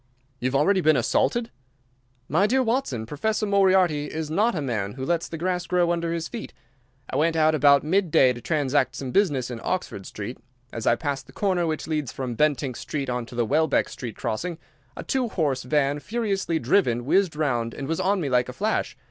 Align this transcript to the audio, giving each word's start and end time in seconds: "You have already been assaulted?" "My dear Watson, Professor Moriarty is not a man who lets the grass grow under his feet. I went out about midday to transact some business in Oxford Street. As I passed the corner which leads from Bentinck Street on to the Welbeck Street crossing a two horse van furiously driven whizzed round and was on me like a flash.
"You 0.39 0.47
have 0.47 0.55
already 0.55 0.81
been 0.81 0.97
assaulted?" 0.97 1.51
"My 2.27 2.47
dear 2.47 2.63
Watson, 2.63 3.05
Professor 3.05 3.45
Moriarty 3.45 4.05
is 4.09 4.31
not 4.31 4.55
a 4.55 4.59
man 4.61 4.93
who 4.93 5.05
lets 5.05 5.29
the 5.29 5.37
grass 5.37 5.67
grow 5.67 5.91
under 5.91 6.11
his 6.11 6.27
feet. 6.27 6.55
I 7.11 7.17
went 7.17 7.35
out 7.35 7.53
about 7.53 7.83
midday 7.83 8.33
to 8.33 8.41
transact 8.41 8.95
some 8.95 9.11
business 9.11 9.51
in 9.51 9.61
Oxford 9.63 10.07
Street. 10.07 10.39
As 10.73 10.87
I 10.87 10.95
passed 10.95 11.27
the 11.27 11.33
corner 11.33 11.67
which 11.67 11.85
leads 11.85 12.11
from 12.11 12.33
Bentinck 12.33 12.77
Street 12.77 13.11
on 13.11 13.27
to 13.27 13.35
the 13.35 13.45
Welbeck 13.45 13.89
Street 13.89 14.15
crossing 14.15 14.57
a 14.97 15.03
two 15.03 15.27
horse 15.29 15.61
van 15.61 15.99
furiously 15.99 16.57
driven 16.57 17.05
whizzed 17.05 17.35
round 17.35 17.75
and 17.75 17.87
was 17.87 17.99
on 17.99 18.19
me 18.19 18.27
like 18.27 18.49
a 18.49 18.53
flash. 18.53 18.97